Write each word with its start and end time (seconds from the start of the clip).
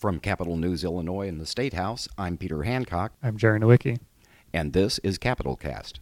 From 0.00 0.18
Capitol 0.18 0.56
News 0.56 0.82
Illinois 0.82 1.28
in 1.28 1.36
the 1.36 1.44
State 1.44 1.74
House, 1.74 2.08
I'm 2.16 2.38
Peter 2.38 2.62
Hancock. 2.62 3.12
I'm 3.22 3.36
Jerry 3.36 3.60
Nowicki. 3.60 3.98
And 4.50 4.72
this 4.72 4.98
is 5.00 5.18
Capitol 5.18 5.56
Cast. 5.56 6.00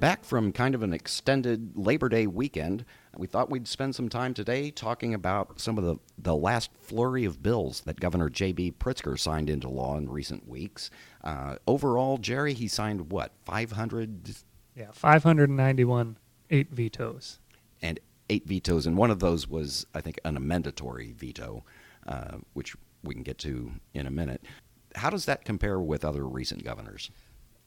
Back 0.00 0.24
from 0.24 0.50
kind 0.52 0.74
of 0.74 0.82
an 0.82 0.94
extended 0.94 1.76
Labor 1.76 2.08
Day 2.08 2.26
weekend, 2.26 2.86
we 3.18 3.26
thought 3.26 3.50
we'd 3.50 3.68
spend 3.68 3.94
some 3.94 4.08
time 4.08 4.32
today 4.32 4.70
talking 4.70 5.12
about 5.12 5.60
some 5.60 5.76
of 5.76 5.84
the, 5.84 5.96
the 6.16 6.34
last 6.34 6.70
flurry 6.80 7.26
of 7.26 7.42
bills 7.42 7.82
that 7.82 8.00
Governor 8.00 8.30
J.B. 8.30 8.72
Pritzker 8.80 9.18
signed 9.18 9.50
into 9.50 9.68
law 9.68 9.98
in 9.98 10.08
recent 10.08 10.48
weeks. 10.48 10.90
Uh, 11.22 11.56
overall, 11.66 12.16
Jerry, 12.16 12.54
he 12.54 12.66
signed 12.66 13.12
what, 13.12 13.32
500? 13.44 14.36
Yeah, 14.74 14.86
591, 14.90 16.16
eight 16.48 16.70
vetoes. 16.70 17.38
And 17.82 18.00
eight 18.30 18.46
vetoes, 18.46 18.86
and 18.86 18.96
one 18.96 19.10
of 19.10 19.18
those 19.18 19.48
was, 19.48 19.84
I 19.94 20.00
think, 20.00 20.18
an 20.24 20.34
amendatory 20.34 21.12
veto, 21.12 21.62
uh, 22.06 22.38
which 22.54 22.74
we 23.04 23.12
can 23.12 23.22
get 23.22 23.36
to 23.40 23.72
in 23.92 24.06
a 24.06 24.10
minute. 24.10 24.46
How 24.94 25.10
does 25.10 25.26
that 25.26 25.44
compare 25.44 25.78
with 25.78 26.06
other 26.06 26.26
recent 26.26 26.64
governors? 26.64 27.10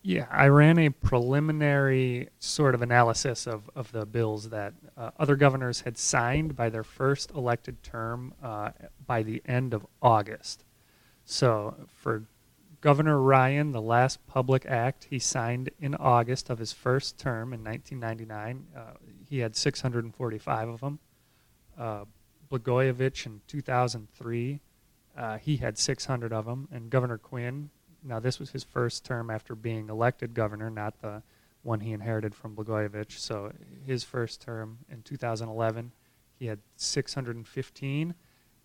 Yeah, 0.06 0.28
I 0.30 0.48
ran 0.48 0.78
a 0.80 0.90
preliminary 0.90 2.28
sort 2.40 2.76
of 2.76 2.82
analysis 2.82 3.48
of, 3.48 3.70
of 3.74 3.90
the 3.94 4.06
bills 4.06 4.50
that 4.50 4.74
uh, 4.98 5.12
other 5.18 5.38
governors 5.38 5.80
had 5.80 5.98
signed 5.98 6.58
by 6.58 6.70
their 6.70 6.84
first 6.84 7.32
elected 7.32 7.82
term 7.84 8.34
uh, 8.44 8.72
by 9.08 9.24
the 9.24 9.42
end 9.46 9.74
of 9.74 9.86
August. 10.02 10.66
So 11.24 11.76
for 11.88 12.26
Governor 12.82 13.22
Ryan, 13.22 13.72
the 13.72 13.82
last 13.82 14.28
public 14.28 14.66
act 14.66 15.08
he 15.10 15.20
signed 15.20 15.70
in 15.80 15.96
August 15.96 16.50
of 16.50 16.60
his 16.60 16.74
first 16.74 17.18
term 17.18 17.54
in 17.54 17.64
1999, 17.64 18.68
uh, 18.76 18.82
he 19.30 19.40
had 19.40 19.56
645 19.56 20.67
of 20.67 20.82
them. 20.82 21.00
Uh, 21.80 22.04
Blagojevich 22.52 23.26
in 23.26 23.40
2003, 23.48 24.60
uh, 25.16 25.38
he 25.38 25.56
had 25.56 25.78
600 25.78 26.34
of 26.34 26.45
them. 26.45 26.67
And 26.73 26.90
Governor 26.90 27.17
Quinn, 27.17 27.70
now, 28.04 28.20
this 28.20 28.40
was 28.40 28.52
his 28.52 28.64
first 28.64 29.06
term 29.06 29.30
after 29.30 29.56
being 29.56 29.90
elected 29.90 30.34
governor, 30.34 30.70
not 30.70 31.02
the 31.02 31.23
one 31.62 31.80
he 31.80 31.94
inherited 31.94 32.36
from 32.36 32.56
Blagojevich. 32.56 33.18
So, 33.18 33.54
his 33.86 34.04
first 34.04 34.42
term 34.42 34.80
in 34.90 35.02
2011, 35.04 35.92
he 36.38 36.48
had 36.48 36.60
615, 36.76 38.14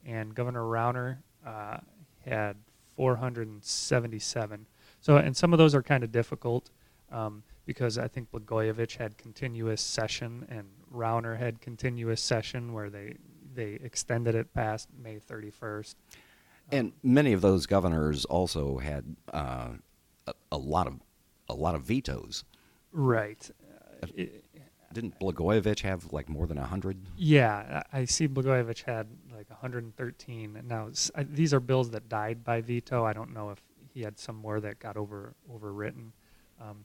and 0.04 0.34
Governor 0.34 0.62
Rauner 0.62 1.18
uh, 1.46 1.78
had 2.24 2.56
477. 2.96 4.66
So, 5.00 5.16
and 5.16 5.36
some 5.36 5.52
of 5.52 5.58
those 5.58 5.74
are 5.74 5.82
kind 5.82 6.02
of 6.02 6.10
difficult 6.10 6.70
um, 7.12 7.44
because 7.64 7.98
I 7.98 8.08
think 8.08 8.30
Blagojevich 8.32 8.96
had 8.96 9.16
continuous 9.16 9.80
session 9.80 10.46
and 10.50 10.66
Rauner 10.92 11.38
had 11.38 11.60
continuous 11.60 12.20
session 12.20 12.72
where 12.72 12.90
they 12.90 13.14
they 13.54 13.78
extended 13.82 14.34
it 14.34 14.52
past 14.54 14.88
May 15.02 15.18
31st. 15.18 15.94
And 16.70 16.92
many 17.02 17.32
of 17.32 17.40
those 17.40 17.66
governors 17.66 18.24
also 18.24 18.78
had 18.78 19.16
uh, 19.32 19.70
a, 20.26 20.34
a, 20.52 20.58
lot 20.58 20.86
of 20.86 21.00
a 21.48 21.54
lot 21.54 21.74
of 21.74 21.82
vetoes. 21.82 22.44
Right. 22.92 23.50
Uh, 24.02 24.06
it, 24.14 24.44
Didn't 24.92 25.18
Blagojevich 25.18 25.80
have 25.80 26.12
like 26.12 26.28
more 26.28 26.46
than 26.46 26.58
hundred? 26.58 26.98
Yeah, 27.16 27.82
I 27.92 28.04
see 28.04 28.28
Blagojevich 28.28 28.84
had 28.84 29.06
like 29.34 29.48
113. 29.48 30.62
Now 30.66 30.90
I, 31.14 31.22
these 31.22 31.54
are 31.54 31.60
bills 31.60 31.90
that 31.90 32.08
died 32.08 32.44
by 32.44 32.60
veto. 32.60 33.04
I 33.04 33.12
don't 33.12 33.32
know 33.32 33.50
if 33.50 33.62
he 33.94 34.02
had 34.02 34.18
some 34.18 34.36
more 34.36 34.60
that 34.60 34.78
got 34.78 34.96
over 34.96 35.34
overwritten. 35.52 36.10
Um, 36.60 36.84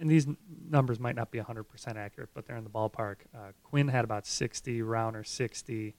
and 0.00 0.10
these 0.10 0.26
n- 0.26 0.36
numbers 0.68 0.98
might 0.98 1.14
not 1.14 1.30
be 1.30 1.38
100% 1.38 1.96
accurate, 1.96 2.30
but 2.34 2.46
they're 2.46 2.56
in 2.56 2.64
the 2.64 2.70
ballpark. 2.70 3.16
Uh, 3.34 3.52
Quinn 3.62 3.86
had 3.88 4.04
about 4.04 4.26
60, 4.26 4.80
Rauner 4.80 5.26
60, 5.26 5.94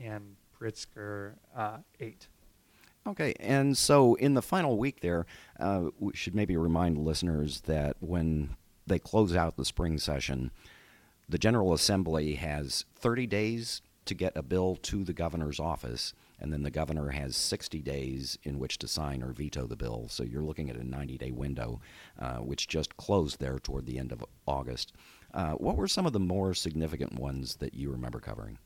and 0.00 0.36
Pritzker 0.60 1.34
uh, 1.56 1.78
8. 1.98 2.28
Okay, 3.06 3.34
and 3.40 3.76
so 3.76 4.14
in 4.14 4.34
the 4.34 4.42
final 4.42 4.76
week 4.76 5.00
there, 5.00 5.24
uh, 5.58 5.86
we 5.98 6.12
should 6.14 6.34
maybe 6.34 6.56
remind 6.56 6.98
listeners 6.98 7.62
that 7.62 7.96
when 8.00 8.56
they 8.86 8.98
close 8.98 9.34
out 9.34 9.56
the 9.56 9.64
spring 9.64 9.98
session, 9.98 10.50
the 11.28 11.38
General 11.38 11.72
Assembly 11.72 12.34
has 12.34 12.84
30 12.96 13.26
days 13.26 13.80
to 14.04 14.14
get 14.14 14.36
a 14.36 14.42
bill 14.42 14.76
to 14.82 15.04
the 15.04 15.12
governor's 15.12 15.60
office, 15.60 16.12
and 16.38 16.52
then 16.52 16.62
the 16.62 16.70
governor 16.70 17.10
has 17.10 17.36
60 17.36 17.80
days 17.80 18.38
in 18.42 18.58
which 18.58 18.78
to 18.78 18.88
sign 18.88 19.22
or 19.22 19.32
veto 19.32 19.66
the 19.66 19.76
bill. 19.76 20.06
So 20.08 20.24
you're 20.24 20.42
looking 20.42 20.68
at 20.68 20.76
a 20.76 20.86
90 20.86 21.16
day 21.16 21.30
window, 21.30 21.80
uh, 22.18 22.38
which 22.38 22.68
just 22.68 22.96
closed 22.96 23.40
there 23.40 23.58
toward 23.58 23.86
the 23.86 23.98
end 23.98 24.12
of 24.12 24.24
August. 24.46 24.92
Uh, 25.32 25.52
what 25.52 25.76
were 25.76 25.88
some 25.88 26.06
of 26.06 26.12
the 26.12 26.20
more 26.20 26.52
significant 26.54 27.14
ones 27.14 27.56
that 27.56 27.74
you 27.74 27.90
remember 27.90 28.20
covering? 28.20 28.58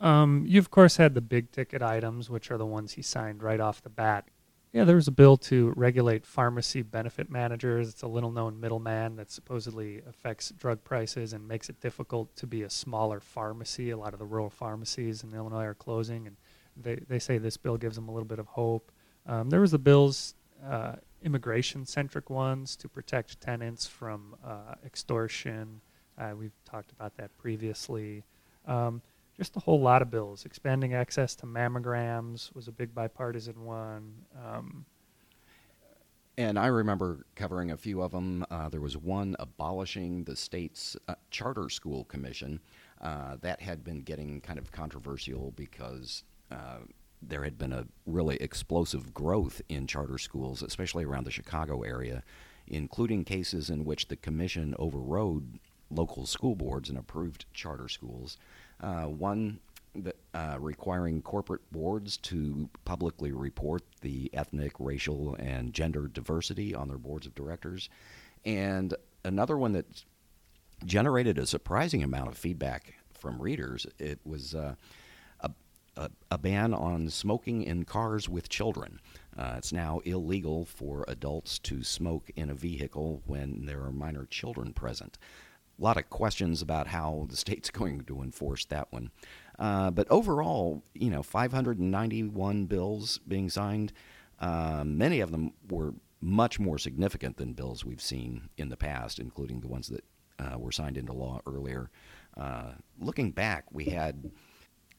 Um, 0.00 0.44
you 0.46 0.58
of 0.58 0.70
course 0.70 0.96
had 0.96 1.14
the 1.14 1.20
big 1.20 1.50
ticket 1.52 1.82
items, 1.82 2.28
which 2.28 2.50
are 2.50 2.58
the 2.58 2.66
ones 2.66 2.92
he 2.92 3.02
signed 3.02 3.42
right 3.42 3.60
off 3.60 3.82
the 3.82 3.90
bat. 3.90 4.28
Yeah, 4.72 4.82
there 4.82 4.96
was 4.96 5.06
a 5.06 5.12
bill 5.12 5.36
to 5.36 5.72
regulate 5.76 6.26
pharmacy 6.26 6.82
benefit 6.82 7.30
managers. 7.30 7.88
It's 7.88 8.02
a 8.02 8.08
little 8.08 8.32
known 8.32 8.58
middleman 8.58 9.14
that 9.16 9.30
supposedly 9.30 10.02
affects 10.08 10.50
drug 10.50 10.82
prices 10.82 11.32
and 11.32 11.46
makes 11.46 11.68
it 11.68 11.80
difficult 11.80 12.34
to 12.34 12.46
be 12.48 12.62
a 12.62 12.70
smaller 12.70 13.20
pharmacy. 13.20 13.90
A 13.90 13.96
lot 13.96 14.14
of 14.14 14.18
the 14.18 14.24
rural 14.24 14.50
pharmacies 14.50 15.22
in 15.22 15.32
Illinois 15.32 15.66
are 15.66 15.74
closing, 15.74 16.26
and 16.26 16.36
they, 16.76 16.96
they 16.96 17.20
say 17.20 17.38
this 17.38 17.56
bill 17.56 17.76
gives 17.76 17.94
them 17.94 18.08
a 18.08 18.12
little 18.12 18.26
bit 18.26 18.40
of 18.40 18.48
hope. 18.48 18.90
Um, 19.26 19.48
there 19.48 19.60
was 19.60 19.70
the 19.70 19.78
bills, 19.78 20.34
uh, 20.66 20.96
immigration 21.22 21.86
centric 21.86 22.28
ones 22.28 22.74
to 22.76 22.88
protect 22.88 23.40
tenants 23.40 23.86
from 23.86 24.34
uh, 24.44 24.74
extortion. 24.84 25.80
Uh, 26.18 26.32
we've 26.36 26.52
talked 26.64 26.90
about 26.90 27.16
that 27.16 27.30
previously. 27.38 28.24
Um, 28.66 29.02
just 29.36 29.56
a 29.56 29.60
whole 29.60 29.80
lot 29.80 30.02
of 30.02 30.10
bills. 30.10 30.44
Expanding 30.44 30.94
access 30.94 31.34
to 31.36 31.46
mammograms 31.46 32.54
was 32.54 32.68
a 32.68 32.72
big 32.72 32.94
bipartisan 32.94 33.64
one. 33.64 34.14
Um, 34.44 34.84
and 36.36 36.58
I 36.58 36.66
remember 36.66 37.26
covering 37.36 37.70
a 37.70 37.76
few 37.76 38.02
of 38.02 38.10
them. 38.12 38.44
Uh, 38.50 38.68
there 38.68 38.80
was 38.80 38.96
one 38.96 39.36
abolishing 39.38 40.24
the 40.24 40.34
state's 40.34 40.96
uh, 41.06 41.14
charter 41.30 41.68
school 41.68 42.04
commission. 42.04 42.60
Uh, 43.00 43.36
that 43.42 43.60
had 43.60 43.84
been 43.84 44.00
getting 44.00 44.40
kind 44.40 44.58
of 44.58 44.72
controversial 44.72 45.52
because 45.56 46.24
uh, 46.50 46.78
there 47.20 47.44
had 47.44 47.58
been 47.58 47.72
a 47.72 47.86
really 48.06 48.36
explosive 48.36 49.12
growth 49.12 49.60
in 49.68 49.86
charter 49.86 50.18
schools, 50.18 50.62
especially 50.62 51.04
around 51.04 51.24
the 51.24 51.30
Chicago 51.30 51.82
area, 51.82 52.22
including 52.66 53.24
cases 53.24 53.70
in 53.70 53.84
which 53.84 54.08
the 54.08 54.16
commission 54.16 54.74
overrode 54.78 55.58
local 55.90 56.26
school 56.26 56.54
boards 56.54 56.88
and 56.88 56.98
approved 56.98 57.44
charter 57.52 57.88
schools. 57.88 58.38
Uh, 58.84 59.06
one 59.06 59.58
that, 59.94 60.16
uh, 60.34 60.58
requiring 60.60 61.22
corporate 61.22 61.62
boards 61.72 62.18
to 62.18 62.68
publicly 62.84 63.32
report 63.32 63.82
the 64.02 64.28
ethnic, 64.34 64.72
racial, 64.78 65.34
and 65.36 65.72
gender 65.72 66.06
diversity 66.06 66.74
on 66.74 66.88
their 66.88 66.98
boards 66.98 67.26
of 67.26 67.34
directors, 67.34 67.88
and 68.44 68.92
another 69.24 69.56
one 69.56 69.72
that 69.72 70.04
generated 70.84 71.38
a 71.38 71.46
surprising 71.46 72.02
amount 72.02 72.28
of 72.28 72.36
feedback 72.36 72.96
from 73.14 73.40
readers. 73.40 73.86
It 73.98 74.20
was 74.22 74.54
uh, 74.54 74.74
a, 75.40 75.50
a, 75.96 76.10
a, 76.32 76.36
ban 76.36 76.74
on 76.74 77.08
smoking 77.08 77.62
in 77.62 77.84
cars 77.84 78.28
with 78.28 78.50
children. 78.50 79.00
Uh, 79.34 79.54
it's 79.56 79.72
now 79.72 80.00
illegal 80.00 80.66
for 80.66 81.06
adults 81.08 81.58
to 81.60 81.82
smoke 81.82 82.30
in 82.36 82.50
a 82.50 82.54
vehicle 82.54 83.22
when 83.24 83.64
there 83.64 83.80
are 83.80 83.92
minor 83.92 84.26
children 84.26 84.74
present 84.74 85.16
a 85.78 85.82
lot 85.82 85.96
of 85.96 86.08
questions 86.10 86.62
about 86.62 86.88
how 86.88 87.26
the 87.28 87.36
state's 87.36 87.70
going 87.80 88.02
to 88.02 88.22
enforce 88.22 88.64
that 88.66 88.88
one. 88.90 89.10
Uh, 89.58 89.90
but 89.90 90.06
overall, 90.10 90.82
you 90.94 91.10
know, 91.10 91.22
591 91.22 92.66
bills 92.66 93.20
being 93.28 93.48
signed. 93.48 93.92
Uh, 94.40 94.82
many 94.84 95.20
of 95.20 95.30
them 95.30 95.52
were 95.68 95.94
much 96.20 96.58
more 96.58 96.78
significant 96.78 97.36
than 97.36 97.52
bills 97.52 97.84
we've 97.84 98.02
seen 98.02 98.48
in 98.56 98.68
the 98.68 98.76
past, 98.76 99.18
including 99.18 99.60
the 99.60 99.68
ones 99.68 99.88
that 99.88 100.04
uh, 100.38 100.58
were 100.58 100.72
signed 100.72 100.96
into 100.96 101.12
law 101.12 101.40
earlier. 101.46 101.90
Uh, 102.36 102.72
looking 102.98 103.30
back, 103.30 103.64
we 103.70 103.84
had 103.84 104.30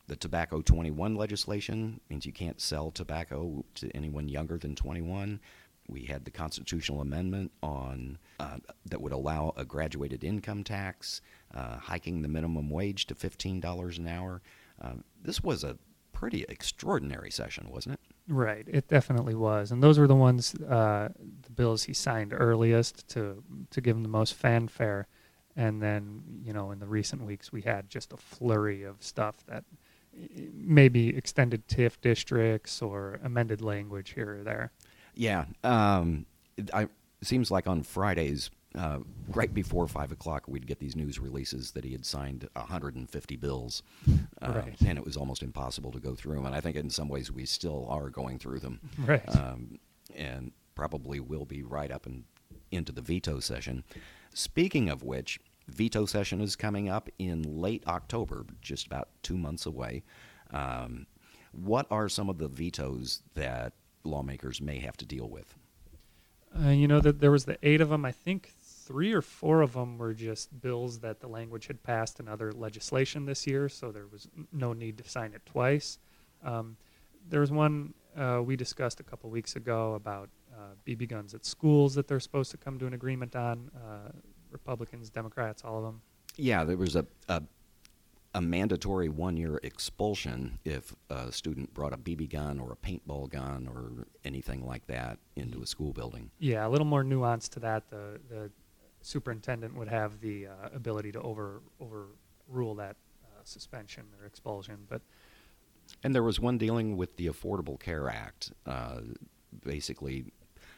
the 0.08 0.16
Tobacco 0.16 0.62
21 0.62 1.16
legislation, 1.16 2.00
means 2.10 2.26
you 2.26 2.32
can't 2.32 2.62
sell 2.62 2.92
tobacco 2.92 3.66
to 3.74 3.90
anyone 3.96 4.30
younger 4.30 4.58
than 4.58 4.76
21 4.76 5.40
we 5.88 6.06
had 6.06 6.26
the 6.26 6.32
constitutional 6.32 7.02
amendment 7.02 7.52
on 7.62 8.18
uh, 8.40 8.58
that 8.86 9.02
would 9.02 9.12
allow 9.12 9.54
a 9.56 9.66
graduated 9.66 10.24
income 10.24 10.64
tax, 10.64 11.22
uh, 11.54 11.78
hiking 11.78 12.22
the 12.22 12.28
minimum 12.28 12.70
wage 12.70 13.06
to 13.08 13.16
fifteen 13.16 13.60
dollars 13.60 13.98
an 13.98 14.08
hour. 14.08 14.42
Uh, 14.82 14.94
this 15.22 15.44
was 15.44 15.64
a 15.64 15.78
pretty 16.12 16.46
extraordinary 16.50 17.30
session, 17.30 17.70
wasn't 17.70 17.94
it? 17.94 18.00
Right, 18.28 18.66
it 18.68 18.88
definitely 18.88 19.36
was, 19.36 19.72
and 19.72 19.84
those 19.84 20.00
were 20.00 20.08
the 20.08 20.16
ones, 20.16 20.56
uh, 20.56 21.10
the 21.44 21.52
bills 21.52 21.84
he 21.84 21.94
signed 21.94 22.34
earliest 22.34 23.08
to 23.10 23.44
to 23.70 23.82
give 23.82 23.96
him 23.96 24.04
the 24.04 24.10
most 24.10 24.34
fanfare, 24.34 25.08
and 25.56 25.82
then 25.82 26.24
you 26.44 26.54
know 26.54 26.72
in 26.72 26.80
the 26.80 26.88
recent 26.88 27.24
weeks 27.24 27.52
we 27.52 27.62
had 27.62 27.90
just 27.90 28.14
a 28.14 28.18
flurry 28.18 28.84
of 28.84 28.96
stuff 29.02 29.46
that 29.48 29.64
maybe 30.54 31.10
extended 31.16 31.68
TIF 31.68 32.00
districts 32.02 32.82
or 32.82 33.20
amended 33.24 33.62
language 33.62 34.12
here 34.12 34.40
or 34.40 34.44
there. 34.44 34.72
Yeah. 35.16 35.46
Um, 35.64 36.26
it, 36.58 36.70
I, 36.74 36.84
it 36.84 36.90
seems 37.24 37.50
like 37.52 37.68
on 37.68 37.84
Fridays, 37.84 38.50
uh, 38.76 39.00
right 39.30 39.54
before 39.54 39.88
five 39.88 40.12
o'clock, 40.12 40.44
we'd 40.48 40.68
get 40.68 40.80
these 40.80 40.96
news 40.96 41.18
releases 41.20 41.72
that 41.72 41.84
he 41.86 41.92
had 41.94 42.06
signed 42.06 42.48
150 42.56 43.36
bills, 43.38 43.82
uh, 44.42 44.52
Right. 44.54 44.76
and 44.86 44.98
it 44.98 45.06
was 45.06 45.16
almost 45.16 45.42
impossible 45.44 45.92
to 45.94 46.00
go 46.00 46.14
through 46.16 46.36
them. 46.36 46.46
And 46.46 46.54
I 46.56 46.60
think 46.60 46.76
in 46.76 46.90
some 46.90 47.08
ways 47.08 47.32
we 47.32 47.46
still 47.46 47.88
are 47.90 48.10
going 48.10 48.38
through 48.40 48.60
them, 48.60 48.82
Right. 49.00 49.24
um, 49.36 49.80
and 50.16 50.52
probably 50.76 51.20
will 51.22 51.46
be 51.46 51.64
right 51.64 51.90
up 51.92 52.06
and 52.06 52.26
into 52.72 52.92
the 52.92 53.02
veto 53.02 53.40
session. 53.40 53.84
Speaking 54.34 54.90
of 54.90 55.04
which, 55.04 55.40
veto 55.70 56.06
session 56.06 56.42
is 56.42 56.58
coming 56.58 56.90
up 56.90 57.10
in 57.18 57.62
late 57.62 57.84
October, 57.88 58.46
just 58.62 58.86
about 58.88 59.08
two 59.24 59.38
months 59.38 59.66
away. 59.66 60.04
Um, 60.52 61.08
what 61.54 61.88
are 61.90 62.10
some 62.10 62.30
of 62.30 62.38
the 62.40 62.50
vetoes 62.50 63.22
that 63.36 63.72
lawmakers 64.06 64.62
may 64.62 64.80
have 64.80 64.98
to 64.98 65.06
deal 65.06 65.30
with? 65.30 65.56
Uh, 66.58 66.70
you 66.70 66.88
know 66.88 67.00
that 67.02 67.20
there 67.20 67.32
was 67.32 67.46
the 67.46 67.58
eight 67.64 67.82
of 67.82 67.90
them. 67.90 68.06
I 68.06 68.12
think 68.12 68.52
three 68.86 69.12
or 69.12 69.22
four 69.22 69.62
of 69.62 69.74
them 69.74 69.98
were 69.98 70.14
just 70.14 70.62
bills 70.62 71.00
that 71.00 71.20
the 71.20 71.28
language 71.28 71.68
had 71.68 71.84
passed 71.84 72.20
in 72.20 72.28
other 72.28 72.52
legislation 72.54 73.26
this 73.26 73.46
year, 73.46 73.68
so 73.68 73.92
there 73.92 74.08
was 74.08 74.28
no 74.52 74.74
need 74.74 74.98
to 75.00 75.10
sign 75.10 75.34
it 75.34 75.46
twice. 75.46 76.00
Um, 76.44 76.78
there 77.28 77.40
was 77.40 77.52
one 77.52 77.94
uh, 78.16 78.42
we 78.44 78.56
discussed 78.56 79.00
a 79.00 79.04
couple 79.04 79.30
weeks 79.30 79.56
ago 79.56 79.96
about 79.96 80.30
uh, 80.54 80.76
BB 80.88 81.10
guns 81.10 81.34
at 81.34 81.46
schools 81.46 81.96
that 81.96 82.08
they're 82.08 82.20
supposed 82.20 82.52
to 82.52 82.58
come 82.58 82.80
to 82.80 82.88
an 82.88 82.94
agreement 82.94 83.36
on. 83.36 83.70
Uh, 83.76 84.12
Republicans, 84.52 85.10
Democrats, 85.10 85.64
all 85.66 85.78
of 85.80 85.84
them. 85.84 86.02
Yeah, 86.38 86.64
there 86.64 86.78
was 86.78 86.96
a 86.96 87.06
a, 87.28 87.42
a 88.36 88.42
mandatory 88.42 89.08
one 89.08 89.38
year 89.38 89.62
expulsion 89.64 90.60
if 90.66 90.94
a 91.10 91.32
student 91.32 91.74
brought 91.74 91.94
a 91.94 91.98
BB 91.98 92.30
gun 92.30 92.60
or 92.60 92.74
a 92.74 92.76
paintball 92.76 93.30
gun 93.30 93.68
or 93.74 94.06
anything 94.26 94.66
like 94.66 94.86
that 94.88 95.18
into 95.38 95.62
a 95.62 95.66
school 95.66 95.94
building. 95.94 96.30
Yeah, 96.38 96.68
a 96.68 96.70
little 96.70 96.86
more 96.86 97.04
nuance 97.04 97.48
to 97.50 97.62
that. 97.62 97.90
The 97.90 98.20
the 98.30 98.52
superintendent 99.02 99.74
would 99.78 99.88
have 99.88 100.20
the 100.20 100.48
uh, 100.48 100.52
ability 100.74 101.14
to 101.14 101.22
over 101.22 101.62
overrule 101.80 102.76
that 102.76 102.98
uh, 103.24 103.40
suspension 103.46 104.04
or 104.20 104.26
expulsion, 104.26 104.80
but 104.90 105.02
And 106.04 106.14
there 106.14 106.24
was 106.24 106.38
one 106.38 106.58
dealing 106.58 106.98
with 106.98 107.16
the 107.16 107.28
Affordable 107.28 107.80
Care 107.80 108.10
Act, 108.10 108.52
uh, 108.66 109.00
basically 109.64 110.26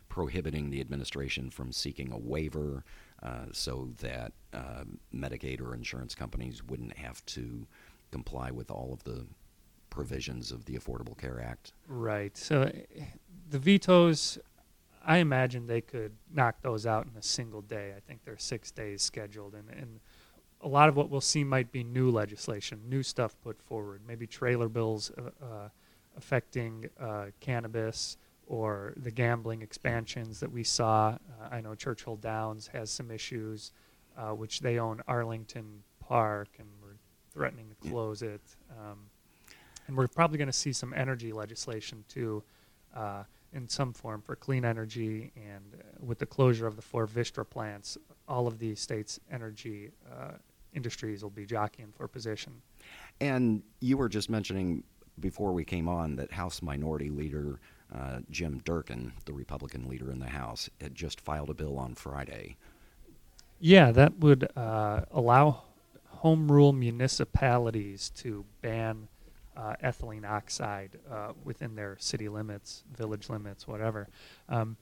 prohibiting 0.09 0.69
the 0.69 0.79
administration 0.79 1.49
from 1.49 1.71
seeking 1.71 2.11
a 2.11 2.17
waiver 2.17 2.83
uh, 3.23 3.45
so 3.51 3.89
that 3.99 4.31
uh, 4.57 4.83
Medicaid 5.15 5.61
or 5.61 5.73
insurance 5.73 6.15
companies 6.15 6.63
wouldn't 6.63 6.97
have 6.97 7.23
to 7.27 7.67
comply 8.11 8.51
with 8.51 8.71
all 8.71 8.91
of 8.91 9.03
the 9.03 9.25
provisions 9.89 10.51
of 10.51 10.65
the 10.65 10.75
Affordable 10.77 11.17
Care 11.17 11.41
Act. 11.41 11.73
Right. 11.87 12.35
So 12.37 12.63
eh, 12.63 13.03
the 13.49 13.59
vetoes, 13.59 14.37
I 15.05 15.17
imagine 15.17 15.67
they 15.67 15.81
could 15.81 16.13
knock 16.33 16.61
those 16.61 16.85
out 16.85 17.07
in 17.11 17.17
a 17.17 17.23
single 17.23 17.61
day. 17.61 17.93
I 17.95 17.99
think 17.99 18.21
there's 18.25 18.43
six 18.43 18.71
days 18.71 19.01
scheduled, 19.01 19.53
and, 19.53 19.69
and 19.69 19.99
a 20.61 20.67
lot 20.67 20.89
of 20.89 20.95
what 20.95 21.09
we'll 21.09 21.21
see 21.21 21.43
might 21.43 21.71
be 21.71 21.83
new 21.83 22.09
legislation, 22.09 22.81
new 22.87 23.03
stuff 23.03 23.35
put 23.43 23.61
forward, 23.61 24.01
maybe 24.07 24.25
trailer 24.25 24.69
bills 24.69 25.11
uh, 25.17 25.45
uh, 25.45 25.69
affecting 26.17 26.89
uh, 26.99 27.27
cannabis 27.39 28.17
or 28.47 28.93
the 28.97 29.11
gambling 29.11 29.61
expansions 29.61 30.39
that 30.39 30.51
we 30.51 30.63
saw. 30.63 31.09
Uh, 31.09 31.47
I 31.51 31.61
know 31.61 31.75
Churchill 31.75 32.15
Downs 32.15 32.67
has 32.67 32.89
some 32.89 33.11
issues, 33.11 33.71
uh, 34.17 34.31
which 34.31 34.59
they 34.59 34.79
own 34.79 35.01
Arlington 35.07 35.83
Park, 35.99 36.49
and 36.59 36.67
we're 36.81 36.97
threatening 37.31 37.67
to 37.69 37.89
close 37.89 38.21
it. 38.21 38.41
Um, 38.71 38.99
and 39.87 39.95
we're 39.95 40.07
probably 40.07 40.37
going 40.37 40.47
to 40.47 40.53
see 40.53 40.73
some 40.73 40.93
energy 40.93 41.31
legislation 41.31 42.03
too, 42.09 42.43
uh, 42.95 43.23
in 43.53 43.69
some 43.69 43.93
form 43.93 44.21
for 44.21 44.35
clean 44.35 44.65
energy. 44.65 45.31
And 45.35 45.75
uh, 45.75 46.05
with 46.05 46.19
the 46.19 46.25
closure 46.25 46.67
of 46.67 46.75
the 46.75 46.81
four 46.81 47.07
Vistra 47.07 47.49
plants, 47.49 47.97
all 48.27 48.47
of 48.47 48.59
the 48.59 48.75
state's 48.75 49.19
energy 49.31 49.91
uh, 50.11 50.33
industries 50.73 51.23
will 51.23 51.29
be 51.29 51.45
jockeying 51.45 51.93
for 51.95 52.07
position. 52.07 52.53
And 53.21 53.63
you 53.79 53.97
were 53.97 54.09
just 54.09 54.29
mentioning 54.29 54.83
before 55.19 55.51
we 55.53 55.63
came 55.63 55.87
on 55.87 56.15
that 56.17 56.31
House 56.31 56.61
Minority 56.61 57.09
Leader 57.09 57.59
uh, 57.95 58.19
Jim 58.29 58.61
Durkin, 58.65 59.13
the 59.25 59.33
Republican 59.33 59.87
leader 59.87 60.11
in 60.11 60.19
the 60.19 60.27
House, 60.27 60.69
had 60.81 60.93
just 60.93 61.21
filed 61.21 61.49
a 61.49 61.53
bill 61.53 61.77
on 61.77 61.95
Friday. 61.95 62.57
Yeah, 63.59 63.91
that 63.91 64.19
would 64.19 64.47
uh, 64.55 65.01
allow 65.11 65.63
home 66.07 66.51
rule 66.51 66.73
municipalities 66.73 68.09
to 68.17 68.45
ban 68.61 69.07
uh, 69.55 69.75
ethylene 69.83 70.25
oxide 70.29 70.99
uh, 71.11 71.33
within 71.43 71.75
their 71.75 71.97
city 71.99 72.29
limits, 72.29 72.83
village 72.95 73.29
limits, 73.29 73.67
whatever. 73.67 74.07
Um, 74.47 74.77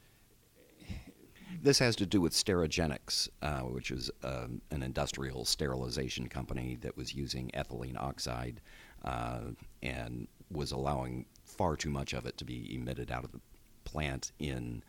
This 1.62 1.80
has 1.80 1.96
to 1.98 2.06
do 2.06 2.20
with 2.20 2.34
Sterigenics, 2.34 3.30
uh, 3.42 3.62
which 3.62 3.92
is 3.92 4.12
um, 4.24 4.62
an 4.72 4.84
industrial 4.84 5.46
sterilization 5.46 6.28
company 6.28 6.78
that 6.82 6.98
was 6.98 7.14
using 7.14 7.50
ethylene 7.54 7.98
oxide 7.98 8.60
uh, 9.06 9.52
and 9.82 10.28
was 10.52 10.72
allowing 10.72 11.26
far 11.46 11.76
too 11.78 11.90
much 11.90 12.14
of 12.14 12.26
it 12.26 12.38
to 12.38 12.46
be 12.46 12.76
emitted 12.76 13.10
out 13.10 13.24
of 13.24 13.32
the 13.32 13.40
plant 13.86 14.32
in. 14.40 14.84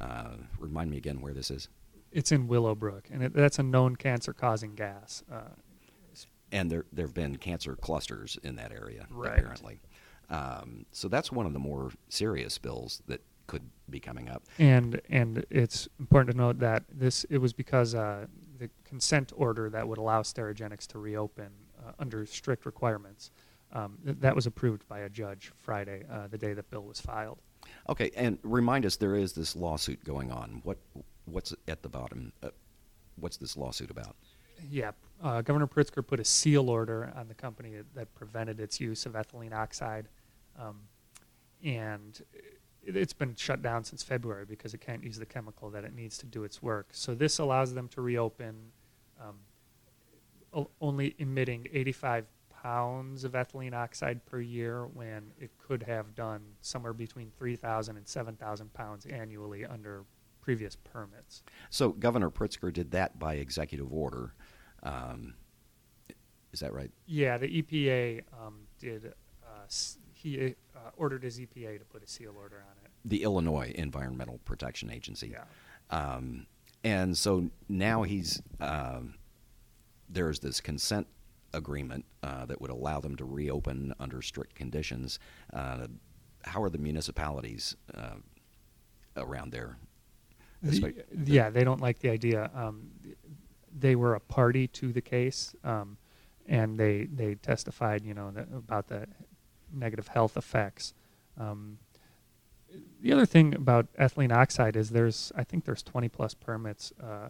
Uh, 0.00 0.32
remind 0.58 0.90
me 0.90 0.96
again 0.96 1.20
where 1.20 1.34
this 1.34 1.50
is. 1.50 1.68
It's 2.12 2.32
in 2.32 2.46
Willowbrook, 2.48 3.08
and 3.12 3.22
it, 3.22 3.32
that's 3.34 3.58
a 3.58 3.62
known 3.62 3.96
cancer-causing 3.96 4.74
gas. 4.74 5.22
Uh, 5.30 5.40
and 6.50 6.70
there 6.70 6.86
there 6.92 7.04
have 7.06 7.14
been 7.14 7.36
cancer 7.36 7.76
clusters 7.76 8.38
in 8.42 8.56
that 8.56 8.72
area 8.72 9.06
Right. 9.10 9.32
apparently. 9.38 9.80
Um, 10.30 10.86
so 10.92 11.08
that's 11.08 11.30
one 11.32 11.46
of 11.46 11.52
the 11.52 11.58
more 11.58 11.90
serious 12.08 12.56
bills 12.58 13.02
that 13.06 13.20
could 13.46 13.62
be 13.90 14.00
coming 14.00 14.28
up. 14.28 14.42
and 14.58 15.00
and 15.10 15.44
it's 15.50 15.88
important 16.00 16.32
to 16.32 16.36
note 16.36 16.58
that 16.60 16.84
this 16.90 17.24
it 17.30 17.38
was 17.38 17.52
because 17.52 17.94
uh, 17.94 18.26
the 18.58 18.70
consent 18.84 19.32
order 19.36 19.68
that 19.70 19.86
would 19.86 19.98
allow 19.98 20.22
Sterigenics 20.22 20.86
to 20.88 20.98
reopen 20.98 21.50
uh, 21.78 21.92
under 21.98 22.24
strict 22.26 22.64
requirements 22.66 23.30
um, 23.72 23.98
th- 24.04 24.16
that 24.20 24.34
was 24.34 24.46
approved 24.46 24.88
by 24.88 25.00
a 25.00 25.08
judge 25.10 25.52
Friday, 25.56 26.04
uh, 26.10 26.26
the 26.28 26.38
day 26.38 26.54
that 26.54 26.70
bill 26.70 26.82
was 26.84 27.00
filed. 27.00 27.38
Okay, 27.90 28.10
and 28.16 28.38
remind 28.42 28.86
us 28.86 28.96
there 28.96 29.14
is 29.16 29.32
this 29.34 29.54
lawsuit 29.54 30.02
going 30.04 30.30
on. 30.32 30.60
What 30.64 30.78
what's 31.30 31.54
at 31.66 31.82
the 31.82 31.88
bottom? 31.88 32.32
Uh, 32.42 32.48
what's 33.16 33.36
this 33.36 33.56
lawsuit 33.56 33.90
about? 33.90 34.16
Yeah, 34.70 34.92
uh, 35.22 35.40
Governor 35.42 35.66
Pritzker 35.66 36.04
put 36.04 36.18
a 36.18 36.24
seal 36.24 36.68
order 36.68 37.12
on 37.16 37.28
the 37.28 37.34
company 37.34 37.76
that, 37.76 37.94
that 37.94 38.14
prevented 38.14 38.60
its 38.60 38.80
use 38.80 39.06
of 39.06 39.12
ethylene 39.12 39.52
oxide, 39.52 40.08
um, 40.58 40.80
and 41.62 42.20
it, 42.84 42.96
it's 42.96 43.12
been 43.12 43.34
shut 43.36 43.62
down 43.62 43.84
since 43.84 44.02
February 44.02 44.44
because 44.44 44.74
it 44.74 44.80
can't 44.80 45.04
use 45.04 45.18
the 45.18 45.26
chemical 45.26 45.70
that 45.70 45.84
it 45.84 45.94
needs 45.94 46.18
to 46.18 46.26
do 46.26 46.44
its 46.44 46.62
work. 46.62 46.88
So 46.92 47.14
this 47.14 47.38
allows 47.38 47.74
them 47.74 47.88
to 47.88 48.00
reopen, 48.00 48.56
um, 49.20 49.36
o- 50.52 50.70
only 50.80 51.14
emitting 51.18 51.68
85 51.72 52.26
pounds 52.62 53.22
of 53.22 53.32
ethylene 53.32 53.74
oxide 53.74 54.24
per 54.26 54.40
year 54.40 54.86
when 54.86 55.30
it 55.38 55.50
could 55.58 55.84
have 55.84 56.14
done 56.16 56.40
somewhere 56.60 56.92
between 56.92 57.30
3,000 57.38 57.96
and 57.96 58.08
7,000 58.08 58.72
pounds 58.74 59.06
annually 59.06 59.64
under 59.64 60.04
previous 60.48 60.76
permits. 60.76 61.42
So 61.68 61.90
Governor 61.90 62.30
Pritzker 62.30 62.72
did 62.72 62.92
that 62.92 63.18
by 63.18 63.34
executive 63.34 63.92
order. 63.92 64.32
Um, 64.82 65.34
is 66.54 66.60
that 66.60 66.72
right? 66.72 66.90
Yeah, 67.04 67.36
the 67.36 67.48
EPA 67.62 68.22
um, 68.32 68.60
did. 68.78 69.12
Uh, 69.46 69.66
he 70.14 70.54
uh, 70.74 70.78
ordered 70.96 71.22
his 71.22 71.38
EPA 71.38 71.78
to 71.78 71.84
put 71.84 72.02
a 72.02 72.06
seal 72.06 72.32
order 72.34 72.56
on 72.56 72.82
it. 72.82 72.90
The 73.04 73.24
Illinois 73.24 73.72
Environmental 73.74 74.40
Protection 74.46 74.90
Agency. 74.90 75.34
Yeah. 75.34 75.44
Um, 75.90 76.46
and 76.82 77.14
so 77.14 77.50
now 77.68 78.04
he's 78.04 78.40
um, 78.58 79.16
there's 80.08 80.38
this 80.38 80.62
consent 80.62 81.08
agreement 81.52 82.06
uh, 82.22 82.46
that 82.46 82.58
would 82.58 82.70
allow 82.70 83.00
them 83.00 83.16
to 83.16 83.26
reopen 83.26 83.92
under 84.00 84.22
strict 84.22 84.54
conditions. 84.54 85.18
Uh, 85.52 85.88
how 86.44 86.62
are 86.62 86.70
the 86.70 86.78
municipalities 86.78 87.76
uh, 87.94 88.14
around 89.14 89.52
there? 89.52 89.76
The- 90.62 90.80
yeah, 91.24 91.50
they 91.50 91.64
don't 91.64 91.80
like 91.80 91.98
the 92.00 92.10
idea. 92.10 92.50
Um, 92.54 92.88
they 93.76 93.94
were 93.96 94.14
a 94.14 94.20
party 94.20 94.66
to 94.68 94.92
the 94.92 95.00
case, 95.00 95.54
um, 95.62 95.96
and 96.46 96.78
they 96.78 97.04
they 97.04 97.34
testified, 97.36 98.04
you 98.04 98.14
know, 98.14 98.30
that, 98.32 98.48
about 98.52 98.88
the 98.88 99.06
negative 99.72 100.08
health 100.08 100.36
effects. 100.36 100.94
Um, 101.38 101.78
the 103.00 103.12
other 103.12 103.26
thing 103.26 103.54
about 103.54 103.86
ethylene 103.94 104.32
oxide 104.32 104.74
is 104.76 104.90
there's 104.90 105.32
I 105.36 105.44
think 105.44 105.64
there's 105.64 105.82
20 105.82 106.08
plus 106.08 106.34
permits 106.34 106.92
uh, 107.02 107.28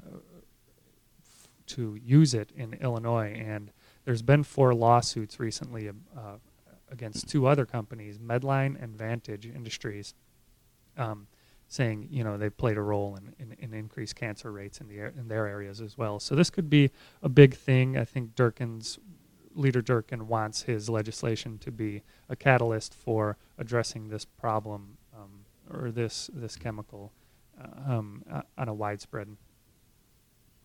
f- 1.21 1.49
to 1.67 1.97
use 2.03 2.35
it 2.35 2.51
in 2.57 2.75
Illinois, 2.75 3.33
and 3.35 3.71
there's 4.05 4.23
been 4.23 4.43
four 4.43 4.75
lawsuits 4.75 5.39
recently 5.39 5.89
uh, 5.89 6.37
against 6.91 7.29
two 7.29 7.47
other 7.47 7.67
companies, 7.67 8.19
Medline 8.19 8.83
and 8.83 8.97
Vantage 8.97 9.45
Industries, 9.47 10.15
um, 10.97 11.27
saying 11.69 12.09
you 12.11 12.25
know 12.25 12.37
they 12.37 12.51
played 12.51 12.77
a 12.77 12.83
role 12.83 13.17
in, 13.17 13.35
in, 13.39 13.57
in 13.59 13.75
increased 13.75 14.17
cancer 14.17 14.51
rates 14.51 14.81
in 14.81 14.89
the 14.89 14.99
in 14.99 15.29
their 15.29 15.47
areas 15.47 15.81
as 15.81 15.97
well. 15.97 16.19
So 16.19 16.35
this 16.35 16.51
could 16.51 16.69
be 16.71 16.91
a 17.23 17.29
big 17.29 17.55
thing. 17.55 17.97
I 17.97 18.05
think 18.05 18.35
Durkin's 18.35 18.99
leader 19.55 19.83
Durkin 19.83 20.29
wants 20.29 20.63
his 20.63 20.89
legislation 20.89 21.59
to 21.59 21.71
be 21.71 22.03
a 22.29 22.37
catalyst 22.37 22.95
for 22.95 23.37
addressing 23.59 24.09
this 24.09 24.25
problem 24.25 24.97
um, 25.17 25.45
or 25.71 25.91
this 25.91 26.31
this 26.33 26.57
chemical 26.57 27.13
uh, 27.61 27.93
um, 27.93 28.25
on 28.57 28.69
a 28.69 28.75
widespread 28.75 29.37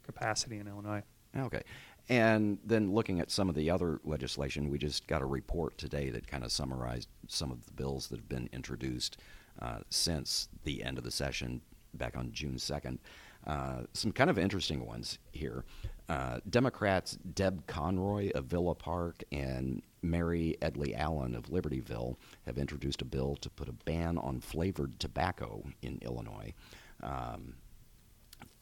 capacity 0.04 0.58
in 0.58 0.68
Illinois. 0.68 1.04
Okay. 1.38 1.64
And 2.10 2.58
then 2.66 2.92
looking 2.92 3.22
at 3.22 3.32
some 3.32 3.48
of 3.48 3.56
the 3.56 3.70
other 3.70 4.00
legislation, 4.04 4.70
we 4.70 4.78
just 4.78 5.08
got 5.08 5.22
a 5.22 5.26
report 5.26 5.78
today 5.78 6.10
that 6.10 6.28
kind 6.28 6.44
of 6.44 6.52
summarized 6.52 7.08
some 7.28 7.50
of 7.50 7.66
the 7.66 7.72
bills 7.72 8.08
that 8.08 8.18
have 8.18 8.28
been 8.28 8.50
introduced 8.52 9.18
uh, 9.62 9.80
since 9.90 10.50
the 10.64 10.84
end 10.84 10.98
of 10.98 11.04
the 11.04 11.12
session 11.12 11.62
back 11.94 12.18
on 12.18 12.32
June 12.32 12.56
2nd. 12.56 12.98
Uh, 13.46 13.82
some 13.94 14.12
kind 14.12 14.30
of 14.30 14.38
interesting 14.38 14.86
ones 14.86 15.20
here. 15.32 15.66
Uh, 16.10 16.40
Democrats 16.50 17.18
Deb 17.34 17.66
Conroy 17.68 18.30
of 18.32 18.46
Villa 18.46 18.76
Park 18.76 19.24
and 19.32 19.82
Mary 20.02 20.58
Edly-Allen 20.62 21.36
of 21.36 21.46
Libertyville 21.46 22.16
have 22.46 22.58
introduced 22.58 23.02
a 23.02 23.06
bill 23.06 23.36
to 23.38 23.50
put 23.50 23.70
a 23.70 23.74
ban 23.74 24.18
on 24.18 24.40
flavored 24.40 25.00
tobacco 25.00 25.64
in 25.82 26.00
Illinois. 26.02 26.54
Um, 27.02 27.56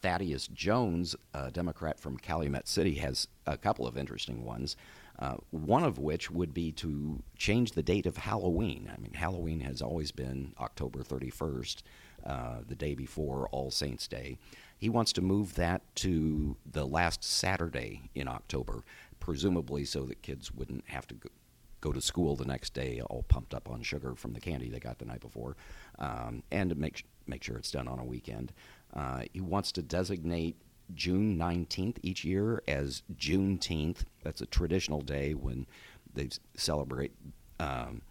Thaddeus 0.02 0.48
Jones, 0.48 1.14
a 1.32 1.50
Democrat 1.50 1.98
from 1.98 2.16
Calumet 2.16 2.66
City, 2.66 2.94
has 2.94 3.28
a 3.46 3.56
couple 3.56 3.86
of 3.86 3.96
interesting 3.96 4.44
ones. 4.44 4.76
Uh, 5.18 5.36
one 5.50 5.84
of 5.84 5.98
which 5.98 6.30
would 6.30 6.54
be 6.54 6.72
to 6.72 7.22
change 7.36 7.72
the 7.72 7.82
date 7.82 8.06
of 8.06 8.16
Halloween. 8.16 8.90
I 8.92 9.00
mean, 9.00 9.12
Halloween 9.12 9.60
has 9.60 9.82
always 9.82 10.10
been 10.10 10.52
October 10.58 11.00
31st, 11.00 11.82
uh, 12.24 12.58
the 12.66 12.74
day 12.74 12.94
before 12.94 13.48
All 13.52 13.70
Saints' 13.70 14.08
Day. 14.08 14.38
He 14.78 14.88
wants 14.88 15.12
to 15.14 15.20
move 15.20 15.54
that 15.54 15.82
to 15.96 16.56
the 16.70 16.84
last 16.86 17.22
Saturday 17.24 18.10
in 18.14 18.26
October, 18.26 18.84
presumably 19.20 19.84
so 19.84 20.04
that 20.04 20.22
kids 20.22 20.52
wouldn't 20.52 20.88
have 20.88 21.06
to 21.08 21.16
go, 21.80 21.92
to 21.92 22.00
school 22.00 22.36
the 22.36 22.44
next 22.44 22.74
day 22.74 23.00
all 23.00 23.24
pumped 23.24 23.54
up 23.54 23.68
on 23.68 23.82
sugar 23.82 24.14
from 24.14 24.32
the 24.32 24.40
candy 24.40 24.68
they 24.68 24.78
got 24.78 24.98
the 24.98 25.04
night 25.04 25.20
before, 25.20 25.56
um, 25.98 26.42
and 26.52 26.70
to 26.70 26.76
make 26.76 27.04
make 27.26 27.42
sure 27.42 27.56
it's 27.56 27.70
done 27.72 27.88
on 27.88 27.98
a 27.98 28.04
weekend. 28.04 28.52
Uh, 28.94 29.22
he 29.32 29.40
wants 29.40 29.72
to 29.72 29.82
designate 29.82 30.56
June 30.94 31.38
19th 31.38 31.96
each 32.02 32.24
year 32.24 32.62
as 32.68 33.02
Juneteenth. 33.14 34.04
That's 34.22 34.40
a 34.40 34.46
traditional 34.46 35.00
day 35.00 35.34
when 35.34 35.66
they 36.14 36.28
celebrate 36.56 37.12
um, 37.58 38.02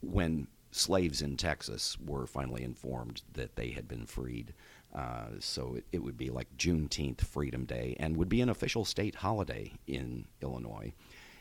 when 0.00 0.48
slaves 0.70 1.22
in 1.22 1.36
Texas 1.36 1.96
were 2.04 2.26
finally 2.26 2.64
informed 2.64 3.22
that 3.32 3.56
they 3.56 3.70
had 3.70 3.86
been 3.86 4.06
freed. 4.06 4.52
Uh, 4.94 5.26
so 5.38 5.74
it, 5.76 5.84
it, 5.92 6.02
would 6.02 6.16
be 6.16 6.30
like 6.30 6.56
Juneteenth 6.56 7.20
Freedom 7.20 7.64
Day 7.64 7.96
and 7.98 8.16
would 8.16 8.28
be 8.28 8.40
an 8.40 8.48
official 8.48 8.84
state 8.84 9.16
holiday 9.16 9.72
in 9.86 10.26
Illinois. 10.42 10.92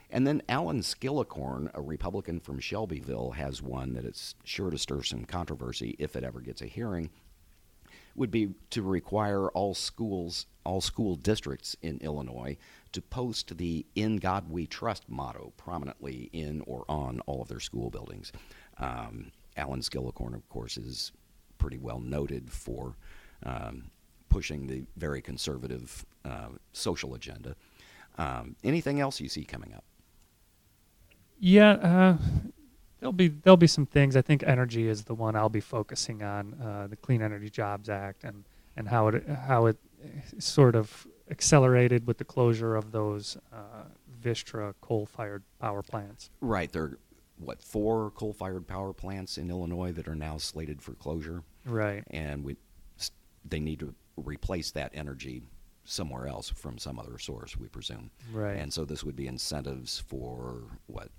And 0.10 0.28
then 0.28 0.44
Allen 0.48 0.82
Skillicorn, 0.82 1.72
a 1.74 1.82
Republican 1.82 2.40
from 2.40 2.60
Shelbyville, 2.60 3.32
has 3.32 3.62
one 3.62 3.94
that 3.94 4.06
is 4.06 4.36
sure 4.44 4.70
to 4.70 4.78
stir 4.78 5.02
some 5.02 5.26
controversy 5.26 5.96
if 5.98 6.16
it 6.16 6.24
ever 6.24 6.40
gets 6.40 6.62
a 6.62 6.68
hearing 6.68 7.10
would 8.16 8.32
be 8.32 8.54
to 8.70 8.82
require 8.82 9.50
all 9.50 9.74
schools, 9.74 10.46
all 10.64 10.82
school 10.82 11.16
districts 11.16 11.76
in 11.82 11.98
Illinois 12.00 12.58
to 12.92 13.02
post 13.02 13.58
the 13.58 13.86
"In 13.96 14.18
God 14.18 14.50
We 14.50 14.68
Trust" 14.68 15.10
motto 15.10 15.54
prominently 15.58 16.30
in 16.32 16.62
or 16.62 16.86
on 16.88 17.20
all 17.22 17.42
of 17.42 17.48
their 17.48 17.60
school 17.60 17.90
buildings. 17.90 18.32
Um, 18.78 19.32
Allen 19.58 19.82
Skillicorn, 19.82 20.36
of 20.36 20.48
course, 20.50 20.78
is 20.78 21.12
pretty 21.58 21.78
well 21.78 22.00
noted 22.00 22.52
for 22.52 22.96
um, 23.44 23.92
pushing 24.30 24.68
the 24.68 24.84
very 24.98 25.22
conservative 25.22 26.06
uh, 26.26 26.50
social 26.72 27.14
agenda. 27.16 27.56
Um, 28.18 28.56
anything 28.64 29.00
else 29.00 29.20
you 29.20 29.30
see 29.30 29.44
coming 29.44 29.74
up? 29.74 29.84
Yeah, 31.40 31.72
uh, 31.72 32.18
there'll 33.04 33.12
be 33.12 33.28
there'll 33.28 33.58
be 33.58 33.68
some 33.68 33.86
things. 33.86 34.16
I 34.16 34.22
think 34.22 34.44
energy 34.44 34.88
is 34.88 35.04
the 35.04 35.14
one 35.14 35.36
I'll 35.36 35.50
be 35.50 35.60
focusing 35.60 36.24
on, 36.24 36.54
uh, 36.54 36.88
the 36.88 36.96
Clean 36.96 37.22
Energy 37.22 37.50
Jobs 37.50 37.90
Act, 37.90 38.24
and 38.24 38.46
and 38.78 38.88
how 38.88 39.10
it 39.10 39.28
how 39.28 39.66
it 39.66 39.78
sort 40.40 40.76
of 40.76 41.06
accelerated 41.30 42.08
with 42.08 42.18
the 42.18 42.24
closure 42.24 42.76
of 42.76 42.92
those 42.92 43.38
uh, 43.52 43.84
Vistra 44.22 44.74
coal-fired 44.82 45.44
power 45.60 45.82
plants. 45.82 46.30
Right, 46.40 46.72
there 46.72 46.84
are 46.84 47.00
what 47.38 47.62
four 47.62 48.12
coal-fired 48.12 48.68
power 48.68 48.94
plants 48.94 49.38
in 49.38 49.50
Illinois 49.50 49.92
that 49.92 50.08
are 50.08 50.16
now 50.16 50.38
slated 50.38 50.82
for 50.82 50.94
closure. 50.94 51.44
Right, 51.66 52.04
and 52.08 52.44
we 52.44 52.56
they 53.44 53.60
need 53.60 53.80
to 53.82 53.94
replace 54.16 54.72
that 54.72 54.92
energy 54.94 55.44
somewhere 55.84 56.28
else 56.28 56.50
from 56.50 56.78
some 56.78 56.98
other 56.98 57.18
source, 57.18 57.58
we 57.58 57.68
presume. 57.68 58.10
Right. 58.32 58.56
And 58.56 58.72
so 58.72 58.86
this 58.86 59.04
would 59.04 59.18
be 59.18 59.28
incentives 59.28 60.00
for 60.08 60.64
what 60.88 61.10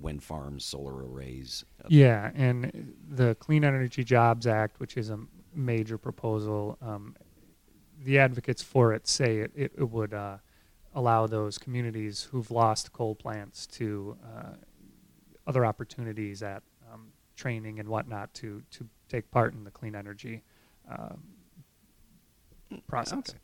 wind 0.00 0.22
farms, 0.22 0.64
solar 0.64 1.06
arrays. 1.06 1.64
Yeah, 1.88 2.30
and 2.34 2.94
the 3.08 3.34
Clean 3.36 3.64
Energy 3.64 4.04
Jobs 4.04 4.46
Act, 4.46 4.80
which 4.80 4.96
is 4.96 5.10
a 5.10 5.18
major 5.54 5.98
proposal, 5.98 6.78
um, 6.80 7.16
the 8.04 8.18
advocates 8.18 8.62
for 8.62 8.92
it 8.92 9.08
say 9.08 9.38
it, 9.38 9.52
it, 9.54 9.72
it 9.76 9.90
would 9.90 10.14
uh, 10.14 10.38
allow 10.94 11.26
those 11.26 11.58
communities 11.58 12.28
who've 12.30 12.50
lost 12.50 12.92
coal 12.92 13.14
plants 13.14 13.66
to 13.66 14.16
uh, 14.24 14.52
other 15.46 15.64
opportunities 15.66 16.42
at 16.42 16.62
um, 16.92 17.08
training 17.36 17.80
and 17.80 17.88
whatnot 17.88 18.32
to, 18.34 18.62
to 18.70 18.86
take 19.08 19.30
part 19.30 19.54
in 19.54 19.64
the 19.64 19.70
clean 19.70 19.94
energy 19.94 20.42
uh, 20.90 21.14
process. 22.86 23.30
Okay. 23.30 23.38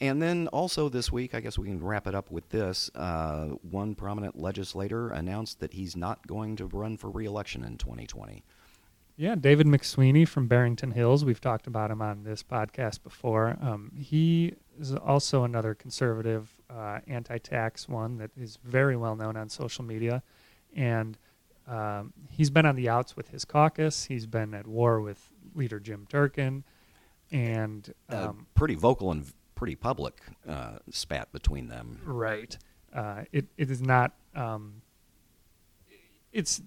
And 0.00 0.22
then 0.22 0.48
also 0.48 0.88
this 0.88 1.12
week, 1.12 1.34
I 1.34 1.40
guess 1.40 1.58
we 1.58 1.68
can 1.68 1.82
wrap 1.82 2.06
it 2.06 2.14
up 2.14 2.30
with 2.30 2.48
this. 2.48 2.90
Uh, 2.94 3.48
one 3.62 3.94
prominent 3.94 4.38
legislator 4.38 5.10
announced 5.10 5.60
that 5.60 5.74
he's 5.74 5.94
not 5.94 6.26
going 6.26 6.56
to 6.56 6.66
run 6.66 6.96
for 6.96 7.10
reelection 7.10 7.64
in 7.64 7.76
2020. 7.76 8.42
Yeah, 9.16 9.34
David 9.34 9.66
McSweeney 9.66 10.26
from 10.26 10.46
Barrington 10.46 10.92
Hills. 10.92 11.26
We've 11.26 11.42
talked 11.42 11.66
about 11.66 11.90
him 11.90 12.00
on 12.00 12.24
this 12.24 12.42
podcast 12.42 13.02
before. 13.02 13.58
Um, 13.60 13.92
he 13.94 14.54
is 14.78 14.94
also 14.94 15.44
another 15.44 15.74
conservative 15.74 16.50
uh, 16.70 17.00
anti 17.06 17.36
tax 17.36 17.86
one 17.86 18.16
that 18.16 18.30
is 18.34 18.58
very 18.64 18.96
well 18.96 19.16
known 19.16 19.36
on 19.36 19.50
social 19.50 19.84
media. 19.84 20.22
And 20.74 21.18
um, 21.68 22.14
he's 22.30 22.48
been 22.48 22.64
on 22.64 22.76
the 22.76 22.88
outs 22.88 23.14
with 23.14 23.28
his 23.28 23.44
caucus, 23.44 24.06
he's 24.06 24.24
been 24.24 24.54
at 24.54 24.66
war 24.66 25.02
with 25.02 25.34
leader 25.54 25.78
Jim 25.78 26.06
Durkin. 26.08 26.64
And 27.30 27.92
um, 28.08 28.18
uh, 28.18 28.32
pretty 28.54 28.74
vocal 28.74 29.12
and 29.12 29.30
pretty 29.60 29.76
public 29.76 30.14
uh, 30.48 30.78
spat 30.88 31.30
between 31.32 31.68
them. 31.68 32.00
Right. 32.02 32.56
Uh, 32.94 33.24
it 33.30 33.44
it 33.58 33.70
is 33.70 33.82
not. 33.82 34.14
Um, 34.34 34.80
it's 36.32 36.62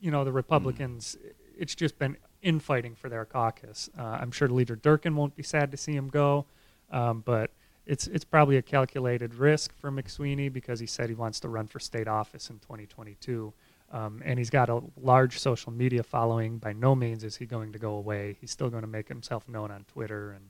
you 0.00 0.10
know 0.10 0.24
the 0.24 0.32
Republicans. 0.32 1.18
Mm. 1.20 1.32
It's 1.58 1.74
just 1.74 1.98
been 1.98 2.16
infighting 2.40 2.94
for 2.94 3.10
their 3.10 3.26
caucus. 3.26 3.90
Uh, 3.98 4.16
I'm 4.18 4.30
sure 4.30 4.48
Leader 4.48 4.76
Durkin 4.76 5.14
won't 5.14 5.36
be 5.36 5.42
sad 5.42 5.70
to 5.72 5.76
see 5.76 5.92
him 5.92 6.08
go, 6.08 6.46
um, 6.90 7.22
but 7.26 7.50
it's 7.84 8.06
it's 8.06 8.24
probably 8.24 8.56
a 8.56 8.62
calculated 8.62 9.34
risk 9.34 9.76
for 9.76 9.92
McSweeney 9.92 10.50
because 10.50 10.80
he 10.80 10.86
said 10.86 11.10
he 11.10 11.14
wants 11.14 11.38
to 11.40 11.50
run 11.50 11.66
for 11.66 11.80
state 11.80 12.08
office 12.08 12.48
in 12.48 12.60
2022. 12.60 13.52
Um, 13.92 14.22
and 14.24 14.38
he's 14.38 14.50
got 14.50 14.70
a 14.70 14.80
large 14.96 15.38
social 15.38 15.70
media 15.70 16.02
following. 16.02 16.56
By 16.56 16.72
no 16.72 16.94
means 16.94 17.24
is 17.24 17.36
he 17.36 17.44
going 17.44 17.72
to 17.72 17.78
go 17.78 17.96
away. 17.96 18.38
He's 18.40 18.52
still 18.52 18.70
going 18.70 18.84
to 18.84 18.88
make 18.88 19.08
himself 19.08 19.46
known 19.48 19.70
on 19.70 19.84
Twitter 19.84 20.30
and 20.30 20.48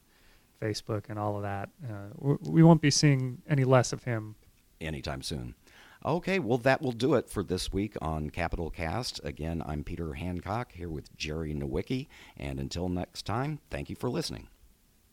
Facebook 0.61 1.05
and 1.09 1.19
all 1.19 1.37
of 1.37 1.43
that. 1.43 1.71
Uh, 1.89 2.37
we 2.43 2.63
won't 2.63 2.83
be 2.83 2.91
seeing 2.91 3.43
any 3.49 3.65
less 3.65 3.93
of 3.93 4.05
him 4.05 4.37
anytime 4.81 5.23
soon. 5.23 5.55
Okay, 6.05 6.39
well, 6.39 6.59
that 6.59 6.81
will 6.81 6.93
do 6.93 7.15
it 7.15 7.29
for 7.29 7.43
this 7.43 7.73
week 7.73 7.95
on 8.01 8.31
Capitol 8.31 8.71
Cast. 8.71 9.21
Again, 9.23 9.63
I'm 9.67 9.85
Peter 9.85 10.15
Hancock 10.15 10.73
here 10.73 10.89
with 10.89 11.15
Jerry 11.17 11.55
Nowicki, 11.55 12.09
and 12.39 12.59
until 12.59 12.89
next 12.89 13.27
time, 13.27 13.59
thank 13.71 13.91
you 13.91 13.97
for 13.97 14.09
listening. 14.09 14.49